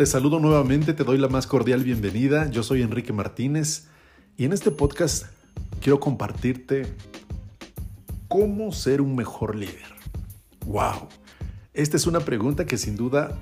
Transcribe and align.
Te 0.00 0.06
saludo 0.06 0.40
nuevamente, 0.40 0.94
te 0.94 1.04
doy 1.04 1.18
la 1.18 1.28
más 1.28 1.46
cordial 1.46 1.84
bienvenida. 1.84 2.50
Yo 2.50 2.62
soy 2.62 2.80
Enrique 2.80 3.12
Martínez 3.12 3.88
y 4.38 4.46
en 4.46 4.54
este 4.54 4.70
podcast 4.70 5.26
quiero 5.82 6.00
compartirte 6.00 6.86
cómo 8.26 8.72
ser 8.72 9.02
un 9.02 9.14
mejor 9.14 9.54
líder. 9.54 9.92
¡Wow! 10.64 11.06
Esta 11.74 11.98
es 11.98 12.06
una 12.06 12.20
pregunta 12.20 12.64
que 12.64 12.78
sin 12.78 12.96
duda 12.96 13.38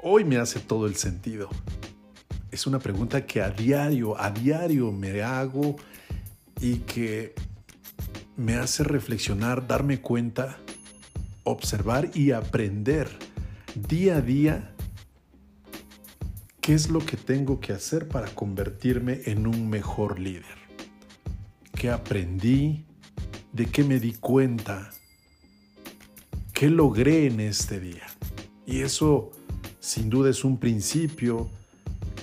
hoy 0.00 0.24
me 0.24 0.38
hace 0.38 0.58
todo 0.58 0.86
el 0.86 0.96
sentido. 0.96 1.50
Es 2.50 2.66
una 2.66 2.78
pregunta 2.78 3.26
que 3.26 3.42
a 3.42 3.50
diario, 3.50 4.18
a 4.18 4.30
diario 4.30 4.90
me 4.90 5.20
hago 5.20 5.76
y 6.62 6.76
que 6.76 7.34
me 8.38 8.54
hace 8.54 8.84
reflexionar, 8.84 9.66
darme 9.66 10.00
cuenta, 10.00 10.56
observar 11.42 12.10
y 12.14 12.30
aprender 12.30 13.10
día 13.74 14.16
a 14.16 14.20
día 14.22 14.73
¿Qué 16.64 16.72
es 16.72 16.88
lo 16.88 17.00
que 17.00 17.18
tengo 17.18 17.60
que 17.60 17.74
hacer 17.74 18.08
para 18.08 18.34
convertirme 18.34 19.20
en 19.26 19.46
un 19.46 19.68
mejor 19.68 20.18
líder? 20.18 20.56
¿Qué 21.74 21.90
aprendí? 21.90 22.86
¿De 23.52 23.66
qué 23.66 23.84
me 23.84 24.00
di 24.00 24.14
cuenta? 24.14 24.90
¿Qué 26.54 26.70
logré 26.70 27.26
en 27.26 27.40
este 27.40 27.80
día? 27.80 28.06
Y 28.64 28.80
eso 28.80 29.30
sin 29.78 30.08
duda 30.08 30.30
es 30.30 30.42
un 30.42 30.56
principio 30.56 31.50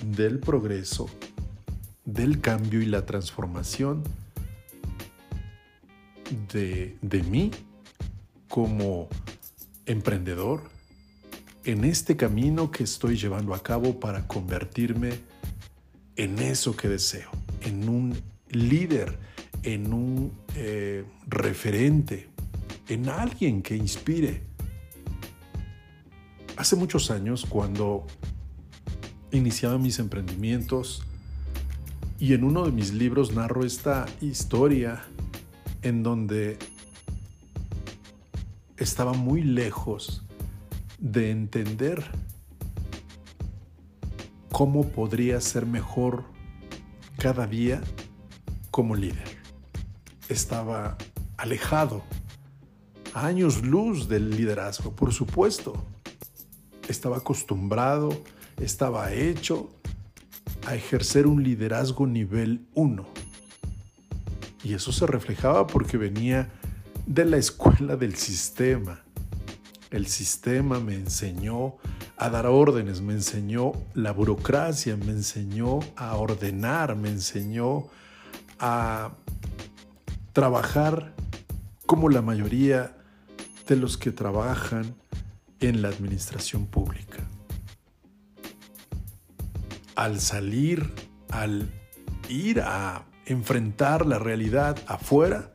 del 0.04 0.40
progreso, 0.40 1.08
del 2.04 2.40
cambio 2.40 2.82
y 2.82 2.86
la 2.86 3.06
transformación 3.06 4.02
de, 6.52 6.98
de 7.00 7.22
mí 7.22 7.52
como 8.48 9.08
emprendedor, 9.86 10.64
en 11.64 11.84
este 11.84 12.16
camino 12.16 12.70
que 12.70 12.84
estoy 12.84 13.16
llevando 13.16 13.54
a 13.54 13.62
cabo 13.62 14.00
para 14.00 14.26
convertirme 14.26 15.20
en 16.16 16.38
eso 16.38 16.76
que 16.76 16.88
deseo, 16.88 17.30
en 17.60 17.88
un 17.88 18.18
líder, 18.50 19.18
en 19.62 19.92
un 19.92 20.32
eh, 20.56 21.04
referente, 21.26 22.28
en 22.88 23.08
alguien 23.08 23.62
que 23.62 23.76
inspire. 23.76 24.42
Hace 26.56 26.76
muchos 26.76 27.10
años, 27.10 27.46
cuando 27.48 28.06
iniciaba 29.30 29.78
mis 29.78 29.98
emprendimientos, 29.98 31.02
y 32.18 32.34
en 32.34 32.44
uno 32.44 32.64
de 32.64 32.72
mis 32.72 32.92
libros 32.92 33.32
narro 33.32 33.64
esta 33.64 34.06
historia 34.20 35.02
en 35.82 36.02
donde 36.02 36.58
estaba 38.76 39.12
muy 39.12 39.42
lejos 39.42 40.22
de 41.02 41.32
entender 41.32 42.00
cómo 44.52 44.88
podría 44.88 45.40
ser 45.40 45.66
mejor 45.66 46.24
cada 47.18 47.48
día 47.48 47.82
como 48.70 48.94
líder. 48.94 49.36
Estaba 50.28 50.96
alejado, 51.36 52.04
a 53.14 53.26
años 53.26 53.62
luz 53.62 54.08
del 54.08 54.30
liderazgo, 54.30 54.94
por 54.94 55.12
supuesto. 55.12 55.74
Estaba 56.88 57.16
acostumbrado, 57.16 58.22
estaba 58.60 59.12
hecho 59.12 59.70
a 60.66 60.76
ejercer 60.76 61.26
un 61.26 61.42
liderazgo 61.42 62.06
nivel 62.06 62.68
1. 62.74 63.04
Y 64.62 64.74
eso 64.74 64.92
se 64.92 65.08
reflejaba 65.08 65.66
porque 65.66 65.96
venía 65.96 66.48
de 67.06 67.24
la 67.24 67.38
escuela 67.38 67.96
del 67.96 68.14
sistema, 68.14 69.02
el 69.92 70.06
sistema 70.06 70.80
me 70.80 70.94
enseñó 70.94 71.76
a 72.16 72.30
dar 72.30 72.46
órdenes, 72.46 73.02
me 73.02 73.12
enseñó 73.12 73.72
la 73.94 74.12
burocracia, 74.12 74.96
me 74.96 75.12
enseñó 75.12 75.80
a 75.96 76.16
ordenar, 76.16 76.96
me 76.96 77.10
enseñó 77.10 77.88
a 78.58 79.12
trabajar 80.32 81.14
como 81.84 82.08
la 82.08 82.22
mayoría 82.22 82.96
de 83.68 83.76
los 83.76 83.98
que 83.98 84.12
trabajan 84.12 84.94
en 85.60 85.82
la 85.82 85.88
administración 85.88 86.66
pública. 86.66 87.18
Al 89.94 90.20
salir, 90.20 90.90
al 91.30 91.70
ir 92.30 92.60
a 92.60 93.04
enfrentar 93.26 94.06
la 94.06 94.18
realidad 94.18 94.78
afuera, 94.86 95.51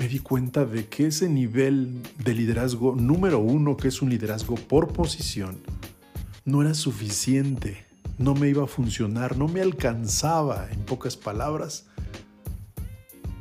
me 0.00 0.08
di 0.08 0.18
cuenta 0.18 0.64
de 0.64 0.86
que 0.86 1.08
ese 1.08 1.28
nivel 1.28 2.02
de 2.24 2.32
liderazgo 2.32 2.96
número 2.96 3.38
uno, 3.38 3.76
que 3.76 3.88
es 3.88 4.00
un 4.00 4.08
liderazgo 4.08 4.54
por 4.54 4.94
posición, 4.94 5.58
no 6.46 6.62
era 6.62 6.72
suficiente, 6.72 7.84
no 8.16 8.34
me 8.34 8.48
iba 8.48 8.64
a 8.64 8.66
funcionar, 8.66 9.36
no 9.36 9.46
me 9.46 9.60
alcanzaba, 9.60 10.70
en 10.72 10.80
pocas 10.86 11.18
palabras, 11.18 11.84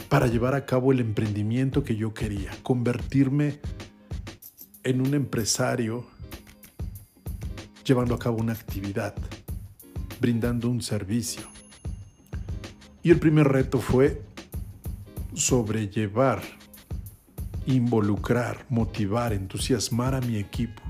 para 0.10 0.28
llevar 0.28 0.54
a 0.54 0.66
cabo 0.66 0.92
el 0.92 1.00
emprendimiento 1.00 1.86
que 1.86 1.96
yo 1.96 2.14
quería, 2.14 2.52
convertirme 2.62 3.62
en 4.84 5.00
un 5.00 5.14
empresario 5.14 6.08
llevando 7.86 8.16
a 8.16 8.20
cabo 8.20 8.36
una 8.36 8.52
actividad, 8.52 9.16
brindando 10.20 10.70
un 10.70 10.82
servicio. 10.82 11.44
Y 13.02 13.12
el 13.12 13.20
primer 13.20 13.48
reto 13.48 13.80
fue 13.80 14.29
sobrellevar, 15.40 16.44
involucrar, 17.66 18.66
motivar, 18.70 19.32
entusiasmar 19.34 20.14
a 20.14 20.22
mi 20.22 20.38
equipo. 20.38 20.82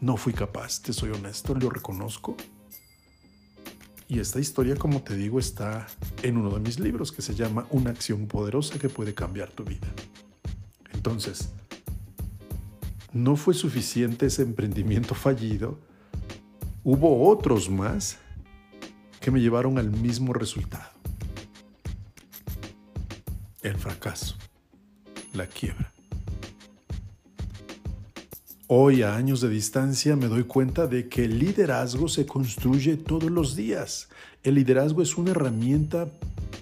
No 0.00 0.16
fui 0.16 0.32
capaz, 0.32 0.82
te 0.82 0.92
soy 0.92 1.10
honesto, 1.10 1.54
lo 1.54 1.70
reconozco. 1.70 2.36
Y 4.08 4.18
esta 4.18 4.40
historia, 4.40 4.74
como 4.74 5.02
te 5.02 5.16
digo, 5.16 5.38
está 5.38 5.86
en 6.22 6.36
uno 6.36 6.50
de 6.50 6.58
mis 6.58 6.80
libros 6.80 7.12
que 7.12 7.22
se 7.22 7.34
llama 7.34 7.66
Una 7.70 7.90
acción 7.90 8.26
poderosa 8.26 8.78
que 8.78 8.88
puede 8.88 9.14
cambiar 9.14 9.50
tu 9.52 9.62
vida. 9.62 9.86
Entonces, 10.92 11.50
no 13.12 13.36
fue 13.36 13.54
suficiente 13.54 14.26
ese 14.26 14.42
emprendimiento 14.42 15.14
fallido. 15.14 15.78
Hubo 16.82 17.28
otros 17.28 17.70
más 17.70 18.18
que 19.20 19.30
me 19.30 19.40
llevaron 19.40 19.78
al 19.78 19.90
mismo 19.90 20.32
resultado 20.32 20.99
el 23.62 23.76
fracaso, 23.76 24.36
la 25.34 25.46
quiebra. 25.46 25.92
Hoy, 28.66 29.02
a 29.02 29.16
años 29.16 29.40
de 29.40 29.48
distancia, 29.48 30.14
me 30.14 30.28
doy 30.28 30.44
cuenta 30.44 30.86
de 30.86 31.08
que 31.08 31.24
el 31.24 31.38
liderazgo 31.38 32.08
se 32.08 32.24
construye 32.24 32.96
todos 32.96 33.30
los 33.30 33.56
días. 33.56 34.08
El 34.44 34.54
liderazgo 34.54 35.02
es 35.02 35.18
una 35.18 35.32
herramienta 35.32 36.08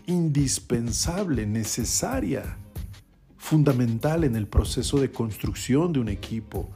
indispensable, 0.07 1.47
necesaria, 1.47 2.57
fundamental 3.37 4.25
en 4.25 4.37
el 4.37 4.47
proceso 4.47 4.99
de 4.99 5.11
construcción 5.11 5.93
de 5.93 6.01
un 6.01 6.09
equipo, 6.09 6.71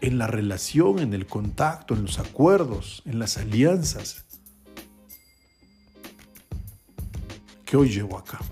en 0.00 0.16
la 0.16 0.28
relación, 0.28 1.00
en 1.00 1.12
el 1.12 1.26
contacto, 1.26 1.94
en 1.94 2.02
los 2.02 2.18
acuerdos, 2.20 3.02
en 3.04 3.18
las 3.18 3.36
alianzas 3.36 4.24
que 7.64 7.76
hoy 7.76 7.90
llevo 7.90 8.16
a 8.16 8.24
cabo. 8.24 8.46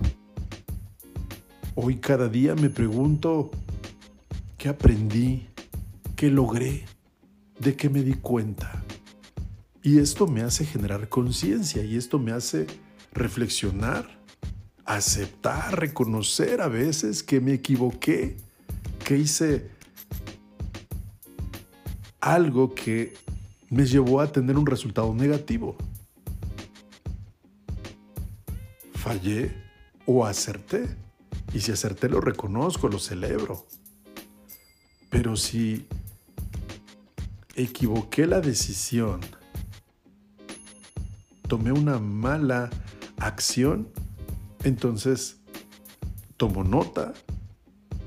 Hoy 1.80 1.98
cada 1.98 2.28
día 2.28 2.56
me 2.56 2.70
pregunto, 2.70 3.52
¿qué 4.56 4.68
aprendí? 4.68 5.46
¿Qué 6.16 6.28
logré? 6.28 6.84
¿De 7.60 7.76
qué 7.76 7.88
me 7.88 8.02
di 8.02 8.14
cuenta? 8.14 8.82
Y 9.84 10.00
esto 10.00 10.26
me 10.26 10.42
hace 10.42 10.66
generar 10.66 11.08
conciencia 11.08 11.84
y 11.84 11.96
esto 11.96 12.18
me 12.18 12.32
hace 12.32 12.66
reflexionar, 13.12 14.18
aceptar, 14.84 15.78
reconocer 15.78 16.62
a 16.62 16.66
veces 16.66 17.22
que 17.22 17.40
me 17.40 17.52
equivoqué, 17.52 18.38
que 19.04 19.16
hice 19.16 19.70
algo 22.20 22.74
que 22.74 23.14
me 23.70 23.86
llevó 23.86 24.20
a 24.20 24.32
tener 24.32 24.58
un 24.58 24.66
resultado 24.66 25.14
negativo. 25.14 25.76
Fallé 28.94 29.54
o 30.06 30.26
acerté. 30.26 31.07
Y 31.52 31.60
si 31.60 31.72
acerté 31.72 32.08
lo 32.08 32.20
reconozco, 32.20 32.88
lo 32.88 32.98
celebro. 32.98 33.66
Pero 35.10 35.36
si 35.36 35.86
equivoqué 37.54 38.26
la 38.26 38.40
decisión, 38.40 39.20
tomé 41.48 41.72
una 41.72 41.98
mala 41.98 42.70
acción, 43.16 43.88
entonces 44.64 45.38
tomo 46.36 46.62
nota, 46.62 47.14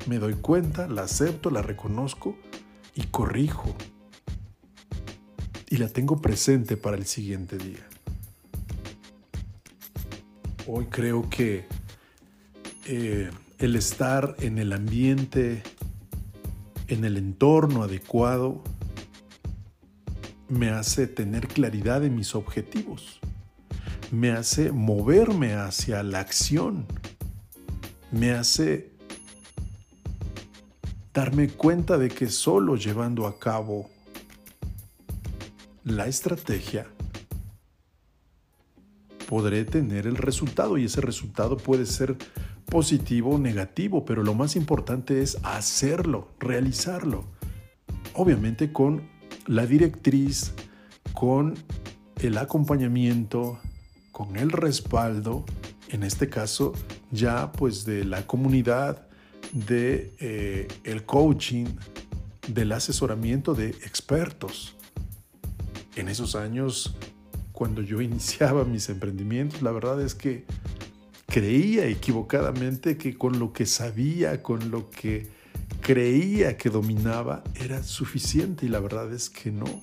me 0.07 0.19
doy 0.19 0.35
cuenta, 0.35 0.87
la 0.87 1.03
acepto, 1.03 1.49
la 1.49 1.61
reconozco 1.61 2.37
y 2.95 3.03
corrijo. 3.07 3.75
Y 5.69 5.77
la 5.77 5.87
tengo 5.87 6.21
presente 6.21 6.77
para 6.77 6.97
el 6.97 7.05
siguiente 7.05 7.57
día. 7.57 7.87
Hoy 10.67 10.85
creo 10.85 11.29
que 11.29 11.65
eh, 12.85 13.29
el 13.59 13.75
estar 13.75 14.35
en 14.39 14.57
el 14.57 14.73
ambiente, 14.73 15.61
en 16.87 17.05
el 17.05 17.17
entorno 17.17 17.83
adecuado, 17.83 18.63
me 20.49 20.69
hace 20.69 21.07
tener 21.07 21.47
claridad 21.47 22.03
en 22.03 22.15
mis 22.15 22.35
objetivos, 22.35 23.19
me 24.11 24.31
hace 24.31 24.71
moverme 24.71 25.53
hacia 25.53 26.03
la 26.03 26.19
acción, 26.19 26.85
me 28.11 28.31
hace 28.31 28.91
darme 31.13 31.49
cuenta 31.49 31.97
de 31.97 32.09
que 32.09 32.29
solo 32.29 32.75
llevando 32.75 33.27
a 33.27 33.37
cabo 33.37 33.89
la 35.83 36.07
estrategia 36.07 36.87
podré 39.27 39.63
tener 39.63 40.07
el 40.07 40.17
resultado 40.17 40.77
y 40.77 40.85
ese 40.85 40.99
resultado 40.99 41.55
puede 41.55 41.85
ser 41.85 42.17
positivo 42.71 43.31
o 43.31 43.37
negativo, 43.37 44.05
pero 44.05 44.23
lo 44.23 44.33
más 44.33 44.55
importante 44.55 45.21
es 45.21 45.37
hacerlo, 45.43 46.29
realizarlo. 46.39 47.25
Obviamente 48.13 48.71
con 48.71 49.09
la 49.45 49.65
directriz, 49.67 50.53
con 51.13 51.55
el 52.21 52.37
acompañamiento, 52.37 53.59
con 54.13 54.37
el 54.37 54.51
respaldo, 54.51 55.43
en 55.89 56.03
este 56.03 56.29
caso 56.29 56.71
ya 57.11 57.51
pues 57.51 57.83
de 57.83 58.05
la 58.05 58.25
comunidad, 58.25 59.05
de 59.51 60.15
eh, 60.21 60.67
el 60.85 61.05
coaching, 61.05 61.65
del 62.47 62.71
asesoramiento 62.71 63.53
de 63.53 63.71
expertos. 63.71 64.77
En 65.97 66.07
esos 66.07 66.35
años, 66.37 66.95
cuando 67.51 67.81
yo 67.81 67.99
iniciaba 68.11 68.63
mis 68.63 68.87
emprendimientos, 68.87 69.61
la 69.61 69.71
verdad 69.71 70.01
es 70.01 70.15
que 70.15 70.45
creía 71.31 71.87
equivocadamente 71.87 72.97
que 72.97 73.17
con 73.17 73.39
lo 73.39 73.53
que 73.53 73.65
sabía, 73.65 74.43
con 74.43 74.69
lo 74.69 74.89
que 74.89 75.29
creía 75.79 76.57
que 76.57 76.69
dominaba, 76.69 77.41
era 77.55 77.83
suficiente 77.83 78.65
y 78.65 78.69
la 78.69 78.81
verdad 78.81 79.13
es 79.13 79.29
que 79.29 79.49
no. 79.49 79.81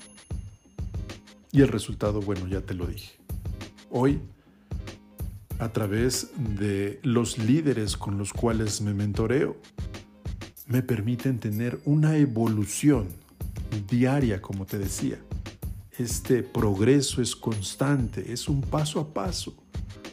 Y 1.51 1.63
el 1.63 1.69
resultado, 1.69 2.21
bueno, 2.21 2.47
ya 2.49 2.61
te 2.61 2.75
lo 2.75 2.87
dije. 2.87 3.13
Hoy, 3.91 4.21
a 5.59 5.71
través 5.71 6.33
de 6.37 7.01
los 7.03 7.39
líderes 7.39 7.97
con 7.97 8.19
los 8.19 8.35
cuales 8.35 8.83
me 8.83 8.93
mentoreo, 8.93 9.57
me 10.67 10.83
permiten 10.83 11.39
tener 11.39 11.81
una 11.87 12.19
evolución 12.19 13.09
diaria, 13.89 14.43
como 14.43 14.67
te 14.67 14.77
decía. 14.77 15.19
Este 15.97 16.43
progreso 16.43 17.23
es 17.23 17.35
constante, 17.35 18.35
es 18.35 18.49
un 18.49 18.61
paso 18.61 19.01
a 19.01 19.15
paso, 19.15 19.57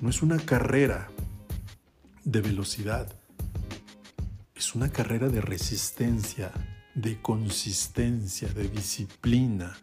no 0.02 0.10
es 0.10 0.22
una 0.24 0.38
carrera 0.38 1.10
de 2.26 2.42
velocidad. 2.42 3.08
Es 4.56 4.74
una 4.74 4.90
carrera 4.90 5.30
de 5.30 5.42
resistencia, 5.42 6.52
de 6.96 7.22
consistencia, 7.22 8.50
de 8.50 8.68
disciplina, 8.68 9.78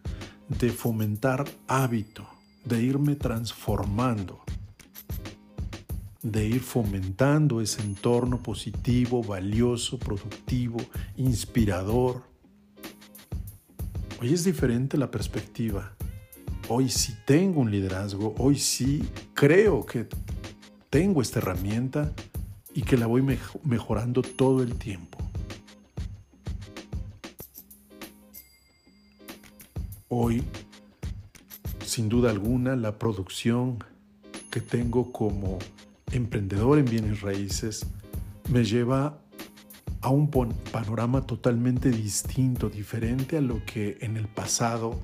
de 0.48 0.70
fomentar 0.70 1.44
hábito, 1.68 2.28
de 2.64 2.82
irme 2.82 3.14
transformando, 3.14 4.42
de 6.22 6.46
ir 6.46 6.60
fomentando 6.60 7.60
ese 7.60 7.80
entorno 7.82 8.42
positivo, 8.42 9.22
valioso, 9.22 9.98
productivo, 9.98 10.78
inspirador. 11.16 12.24
Hoy 14.20 14.34
es 14.34 14.42
diferente 14.42 14.96
la 14.96 15.10
perspectiva. 15.10 15.94
Hoy 16.68 16.88
sí 16.88 17.14
tengo 17.24 17.60
un 17.60 17.70
liderazgo, 17.70 18.34
hoy 18.38 18.58
sí 18.58 19.08
creo 19.34 19.86
que 19.86 20.08
tengo 20.90 21.22
esta 21.22 21.38
herramienta 21.38 22.12
y 22.74 22.82
que 22.82 22.96
la 22.96 23.06
voy 23.06 23.22
mejorando 23.64 24.22
todo 24.22 24.62
el 24.62 24.74
tiempo. 24.76 25.18
Hoy, 30.08 30.42
sin 31.84 32.08
duda 32.08 32.30
alguna, 32.30 32.76
la 32.76 32.98
producción 32.98 33.78
que 34.50 34.60
tengo 34.60 35.12
como 35.12 35.58
emprendedor 36.12 36.78
en 36.78 36.84
bienes 36.84 37.22
raíces 37.22 37.86
me 38.50 38.64
lleva 38.64 39.18
a 40.02 40.10
un 40.10 40.28
panorama 40.28 41.22
totalmente 41.22 41.90
distinto, 41.90 42.68
diferente 42.68 43.38
a 43.38 43.40
lo 43.40 43.64
que 43.64 43.98
en 44.00 44.16
el 44.16 44.26
pasado 44.26 45.00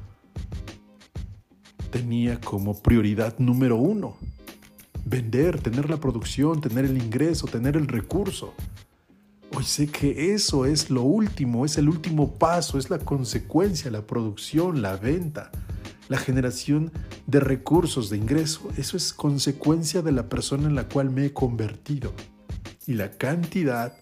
tenía 1.90 2.40
como 2.40 2.82
prioridad 2.82 3.38
número 3.38 3.76
uno 3.76 4.16
vender, 5.08 5.60
tener 5.60 5.88
la 5.88 5.98
producción, 5.98 6.60
tener 6.60 6.84
el 6.84 6.98
ingreso, 6.98 7.46
tener 7.46 7.76
el 7.76 7.88
recurso. 7.88 8.54
Hoy 9.56 9.64
sé 9.64 9.86
que 9.86 10.34
eso 10.34 10.66
es 10.66 10.90
lo 10.90 11.02
último, 11.02 11.64
es 11.64 11.78
el 11.78 11.88
último 11.88 12.34
paso, 12.34 12.78
es 12.78 12.90
la 12.90 12.98
consecuencia, 12.98 13.90
la 13.90 14.06
producción, 14.06 14.82
la 14.82 14.96
venta, 14.96 15.50
la 16.08 16.18
generación 16.18 16.92
de 17.26 17.40
recursos, 17.40 18.10
de 18.10 18.18
ingreso. 18.18 18.68
Eso 18.76 18.96
es 18.96 19.12
consecuencia 19.14 20.02
de 20.02 20.12
la 20.12 20.28
persona 20.28 20.68
en 20.68 20.74
la 20.74 20.88
cual 20.88 21.10
me 21.10 21.26
he 21.26 21.32
convertido. 21.32 22.12
Y 22.86 22.94
la 22.94 23.12
cantidad 23.12 23.94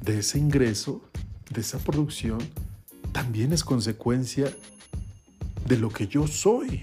de 0.00 0.18
ese 0.18 0.38
ingreso, 0.38 1.02
de 1.50 1.60
esa 1.60 1.78
producción, 1.78 2.38
también 3.12 3.52
es 3.52 3.62
consecuencia 3.62 4.52
de 5.66 5.76
lo 5.76 5.90
que 5.90 6.08
yo 6.08 6.26
soy 6.26 6.82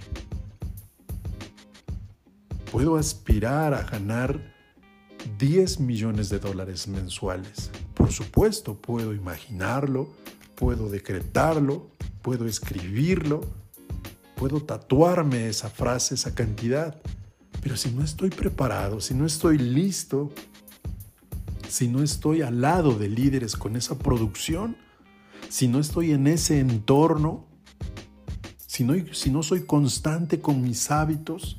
puedo 2.75 2.97
aspirar 2.97 3.73
a 3.73 3.83
ganar 3.83 4.53
10 5.39 5.79
millones 5.79 6.27
de 6.27 6.39
dólares 6.39 6.89
mensuales. 6.89 7.71
Por 7.93 8.11
supuesto, 8.11 8.75
puedo 8.75 9.13
imaginarlo, 9.13 10.09
puedo 10.55 10.89
decretarlo, 10.89 11.89
puedo 12.21 12.45
escribirlo, 12.45 13.39
puedo 14.35 14.61
tatuarme 14.61 15.47
esa 15.47 15.69
frase, 15.69 16.15
esa 16.15 16.35
cantidad. 16.35 17.01
Pero 17.61 17.77
si 17.77 17.91
no 17.91 18.03
estoy 18.03 18.29
preparado, 18.29 18.99
si 18.99 19.13
no 19.13 19.25
estoy 19.25 19.57
listo, 19.57 20.33
si 21.69 21.87
no 21.87 22.03
estoy 22.03 22.41
al 22.41 22.59
lado 22.59 22.99
de 22.99 23.07
líderes 23.07 23.55
con 23.55 23.77
esa 23.77 23.97
producción, 23.97 24.75
si 25.47 25.69
no 25.69 25.79
estoy 25.79 26.11
en 26.11 26.27
ese 26.27 26.59
entorno, 26.59 27.45
si 28.67 28.83
no, 28.83 28.95
si 29.13 29.29
no 29.29 29.43
soy 29.43 29.61
constante 29.61 30.41
con 30.41 30.61
mis 30.61 30.91
hábitos, 30.91 31.55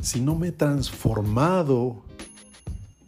si 0.00 0.20
no 0.20 0.34
me 0.34 0.48
he 0.48 0.52
transformado 0.52 2.02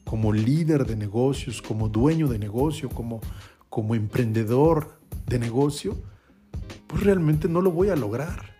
como 0.04 0.32
líder 0.32 0.86
de 0.86 0.96
negocios, 0.96 1.62
como 1.62 1.88
dueño 1.88 2.28
de 2.28 2.38
negocio, 2.38 2.90
como, 2.90 3.20
como 3.68 3.94
emprendedor 3.94 4.98
de 5.26 5.38
negocio, 5.38 5.96
pues 6.86 7.02
realmente 7.02 7.48
no 7.48 7.62
lo 7.62 7.70
voy 7.70 7.88
a 7.88 7.96
lograr. 7.96 8.54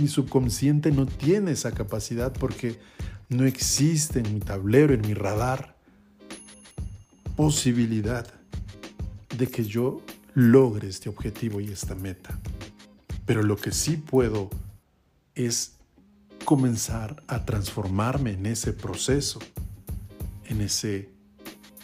Mi 0.00 0.06
subconsciente 0.06 0.92
no 0.92 1.06
tiene 1.06 1.52
esa 1.52 1.72
capacidad 1.72 2.32
porque 2.32 2.78
no 3.28 3.44
existe 3.44 4.20
en 4.20 4.32
mi 4.32 4.40
tablero, 4.40 4.94
en 4.94 5.00
mi 5.00 5.14
radar, 5.14 5.76
posibilidad 7.34 8.26
de 9.36 9.46
que 9.48 9.64
yo 9.64 10.02
logre 10.34 10.88
este 10.88 11.08
objetivo 11.08 11.60
y 11.60 11.68
esta 11.68 11.94
meta. 11.94 12.38
Pero 13.24 13.42
lo 13.42 13.56
que 13.56 13.72
sí 13.72 13.96
puedo 13.96 14.50
es 15.34 15.76
comenzar 16.46 17.24
a 17.26 17.44
transformarme 17.44 18.30
en 18.30 18.46
ese 18.46 18.72
proceso, 18.72 19.40
en 20.44 20.60
ese 20.60 21.10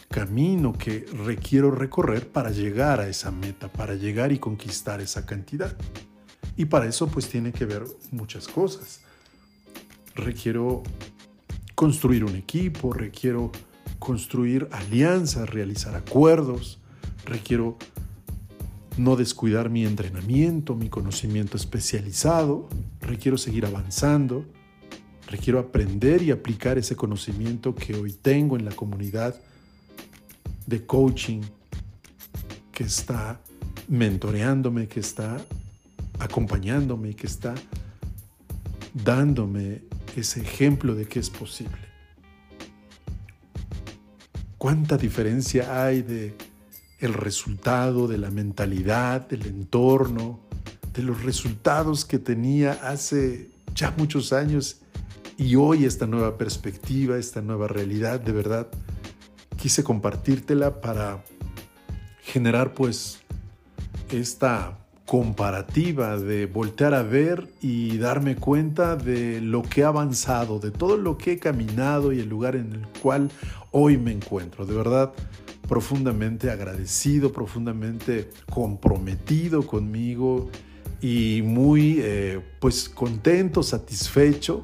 camino 0.09 0.71
que 0.71 1.05
requiero 1.25 1.69
recorrer 1.69 2.31
para 2.31 2.49
llegar 2.49 3.01
a 3.01 3.09
esa 3.09 3.29
meta, 3.29 3.67
para 3.67 3.95
llegar 3.95 4.31
y 4.31 4.39
conquistar 4.39 5.01
esa 5.01 5.25
cantidad. 5.25 5.75
Y 6.55 6.65
para 6.65 6.87
eso 6.87 7.07
pues 7.07 7.27
tiene 7.27 7.51
que 7.51 7.65
ver 7.65 7.83
muchas 8.11 8.47
cosas. 8.47 9.01
Requiero 10.15 10.81
construir 11.75 12.23
un 12.23 12.37
equipo, 12.37 12.93
requiero 12.93 13.51
construir 13.99 14.69
alianzas, 14.71 15.49
realizar 15.49 15.93
acuerdos, 15.95 16.79
requiero 17.25 17.77
no 18.97 19.15
descuidar 19.15 19.69
mi 19.69 19.85
entrenamiento, 19.85 20.75
mi 20.75 20.89
conocimiento 20.89 21.57
especializado, 21.57 22.69
requiero 23.01 23.37
seguir 23.37 23.65
avanzando, 23.65 24.45
requiero 25.27 25.59
aprender 25.59 26.21
y 26.21 26.31
aplicar 26.31 26.77
ese 26.77 26.95
conocimiento 26.95 27.73
que 27.73 27.95
hoy 27.95 28.13
tengo 28.13 28.57
en 28.57 28.65
la 28.65 28.71
comunidad 28.71 29.35
de 30.67 30.85
coaching 30.85 31.41
que 32.71 32.83
está 32.83 33.39
mentoreándome, 33.87 34.87
que 34.87 34.99
está 34.99 35.37
acompañándome, 36.19 37.15
que 37.15 37.27
está 37.27 37.55
dándome 38.93 39.81
ese 40.15 40.41
ejemplo 40.41 40.93
de 40.95 41.07
que 41.07 41.19
es 41.19 41.29
posible. 41.29 41.93
¿Cuánta 44.57 44.97
diferencia 44.97 45.83
hay 45.83 46.03
de 46.03 46.35
el 47.03 47.13
resultado, 47.13 48.07
de 48.07 48.17
la 48.17 48.31
mentalidad, 48.31 49.27
del 49.27 49.45
entorno, 49.45 50.39
de 50.93 51.03
los 51.03 51.23
resultados 51.23 52.05
que 52.05 52.17
tenía 52.17 52.79
hace 52.81 53.49
ya 53.75 53.93
muchos 53.97 54.31
años 54.31 54.77
y 55.37 55.55
hoy 55.55 55.83
esta 55.83 56.07
nueva 56.07 56.37
perspectiva, 56.37 57.17
esta 57.17 57.41
nueva 57.41 57.67
realidad, 57.67 58.21
de 58.21 58.31
verdad, 58.31 58.67
quise 59.57 59.83
compartírtela 59.83 60.79
para 60.79 61.25
generar 62.21 62.73
pues 62.73 63.19
esta 64.09 64.77
comparativa, 65.05 66.17
de 66.17 66.45
voltear 66.45 66.93
a 66.93 67.03
ver 67.03 67.49
y 67.61 67.97
darme 67.97 68.37
cuenta 68.37 68.95
de 68.95 69.41
lo 69.41 69.61
que 69.61 69.81
he 69.81 69.83
avanzado, 69.83 70.59
de 70.59 70.71
todo 70.71 70.95
lo 70.95 71.17
que 71.17 71.33
he 71.33 71.39
caminado 71.39 72.13
y 72.13 72.19
el 72.19 72.29
lugar 72.29 72.55
en 72.55 72.71
el 72.71 72.87
cual 73.01 73.29
hoy 73.71 73.97
me 73.97 74.13
encuentro. 74.13 74.65
De 74.65 74.73
verdad, 74.73 75.11
profundamente 75.73 76.51
agradecido, 76.51 77.33
profundamente 77.33 78.29
comprometido 78.51 79.65
conmigo 79.65 80.51
y 81.01 81.41
muy 81.43 81.97
eh, 81.99 82.39
pues 82.59 82.87
contento, 82.87 83.63
satisfecho 83.63 84.63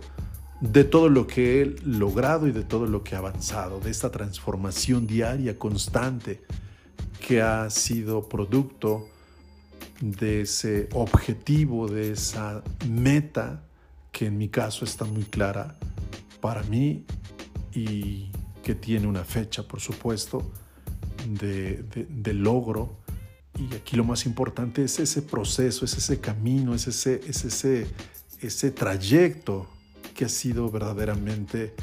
de 0.62 0.84
todo 0.84 1.10
lo 1.10 1.26
que 1.26 1.64
he 1.64 1.66
logrado 1.84 2.48
y 2.48 2.52
de 2.52 2.62
todo 2.62 2.86
lo 2.86 3.04
que 3.04 3.16
he 3.16 3.18
avanzado, 3.18 3.80
de 3.80 3.90
esta 3.90 4.12
transformación 4.12 5.08
diaria 5.08 5.58
constante 5.58 6.44
que 7.28 7.42
ha 7.42 7.72
sido 7.72 8.30
producto 8.30 9.08
de 10.02 10.42
ese 10.42 10.90
objetivo, 10.94 11.88
de 11.88 12.12
esa 12.12 12.62
meta 12.88 13.64
que 14.12 14.28
en 14.28 14.38
mi 14.38 14.50
caso 14.50 14.86
está 14.86 15.06
muy 15.06 15.24
clara 15.24 15.76
para 16.40 16.62
mí 16.62 17.04
y 17.74 18.30
que 18.62 18.76
tiene 18.76 19.08
una 19.08 19.24
fecha, 19.24 19.64
por 19.68 19.80
supuesto, 19.80 20.52
de, 21.36 22.34
logro. 22.34 22.98
Y 23.58 23.74
aquí 23.76 23.96
lo 23.96 24.04
más 24.04 24.26
importante 24.26 24.84
es 24.84 25.00
ese 25.00 25.22
proceso, 25.22 25.86
es 25.86 25.98
ese 25.98 26.20
camino, 26.20 26.74
es 26.74 26.88
ese, 26.88 27.22
es 27.28 27.44
ese, 27.44 27.88
ese 28.42 28.72
trayecto 28.72 29.68
que 30.16 30.26
ha 30.26 30.30
sido 30.30 30.70
verdaderamente 30.70 31.74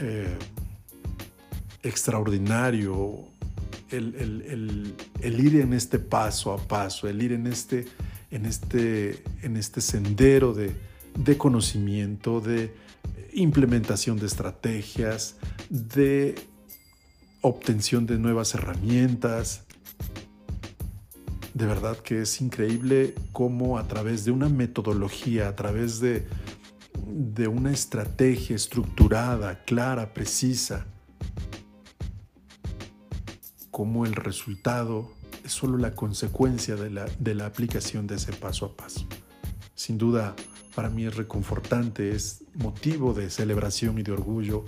eh, 0.00 0.36
extraordinario, 1.82 3.26
el, 3.90 4.94
ir 5.22 5.60
en 5.60 5.72
este 5.72 5.98
paso 5.98 6.52
a 6.52 6.58
paso, 6.58 7.08
el 7.08 7.22
ir 7.22 7.32
en 7.32 7.46
este, 7.46 7.86
en 8.30 8.46
este, 8.46 9.22
en 9.42 9.56
este 9.56 9.80
sendero 9.80 10.54
de, 10.54 10.72
de 11.18 11.36
conocimiento, 11.36 12.40
de 12.40 12.74
implementación 13.32 14.18
de 14.18 14.26
estrategias, 14.26 15.36
de 15.68 16.34
obtención 17.46 18.06
de 18.06 18.18
nuevas 18.18 18.54
herramientas. 18.54 19.64
De 21.54 21.64
verdad 21.64 21.96
que 21.98 22.22
es 22.22 22.40
increíble 22.40 23.14
cómo 23.32 23.78
a 23.78 23.86
través 23.86 24.24
de 24.24 24.32
una 24.32 24.48
metodología, 24.48 25.48
a 25.48 25.54
través 25.54 26.00
de, 26.00 26.26
de 27.06 27.46
una 27.46 27.70
estrategia 27.70 28.56
estructurada, 28.56 29.64
clara, 29.64 30.12
precisa, 30.12 30.86
cómo 33.70 34.06
el 34.06 34.14
resultado 34.14 35.12
es 35.44 35.52
solo 35.52 35.78
la 35.78 35.92
consecuencia 35.94 36.74
de 36.74 36.90
la, 36.90 37.06
de 37.20 37.34
la 37.34 37.46
aplicación 37.46 38.08
de 38.08 38.16
ese 38.16 38.32
paso 38.32 38.66
a 38.66 38.76
paso. 38.76 39.06
Sin 39.76 39.98
duda, 39.98 40.34
para 40.74 40.90
mí 40.90 41.06
es 41.06 41.14
reconfortante, 41.14 42.10
es 42.10 42.42
motivo 42.54 43.14
de 43.14 43.30
celebración 43.30 43.98
y 43.98 44.02
de 44.02 44.12
orgullo 44.12 44.64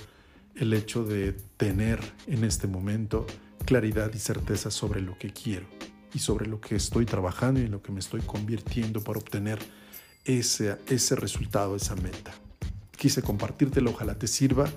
el 0.58 0.72
hecho 0.72 1.04
de 1.04 1.32
tener 1.56 2.00
en 2.26 2.44
este 2.44 2.66
momento 2.66 3.26
claridad 3.64 4.10
y 4.14 4.18
certeza 4.18 4.70
sobre 4.70 5.00
lo 5.00 5.16
que 5.18 5.32
quiero 5.32 5.66
y 6.12 6.18
sobre 6.18 6.46
lo 6.46 6.60
que 6.60 6.74
estoy 6.74 7.06
trabajando 7.06 7.60
y 7.60 7.64
en 7.64 7.70
lo 7.70 7.82
que 7.82 7.92
me 7.92 8.00
estoy 8.00 8.20
convirtiendo 8.22 9.02
para 9.02 9.18
obtener 9.18 9.58
ese, 10.24 10.78
ese 10.88 11.16
resultado, 11.16 11.76
esa 11.76 11.94
meta. 11.96 12.32
Quise 12.96 13.22
compartírtelo, 13.22 13.90
ojalá 13.90 14.18
te 14.18 14.26
sirva 14.26 14.68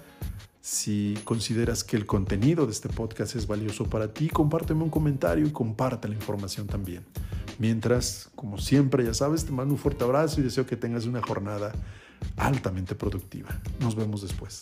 si 0.61 1.17
consideras 1.23 1.83
que 1.83 1.97
el 1.97 2.05
contenido 2.05 2.67
de 2.67 2.71
este 2.71 2.87
podcast 2.87 3.35
es 3.35 3.47
valioso 3.47 3.85
para 3.85 4.13
ti, 4.13 4.29
compárteme 4.29 4.83
un 4.83 4.91
comentario 4.91 5.47
y 5.47 5.51
comparte 5.51 6.07
la 6.07 6.13
información 6.13 6.67
también. 6.67 7.03
Mientras, 7.57 8.29
como 8.35 8.59
siempre, 8.59 9.03
ya 9.03 9.13
sabes, 9.15 9.45
te 9.45 9.51
mando 9.51 9.73
un 9.73 9.79
fuerte 9.79 10.03
abrazo 10.03 10.39
y 10.39 10.43
deseo 10.43 10.67
que 10.67 10.77
tengas 10.77 11.05
una 11.05 11.21
jornada 11.21 11.73
altamente 12.37 12.93
productiva. 12.93 13.49
Nos 13.79 13.95
vemos 13.95 14.21
después. 14.21 14.61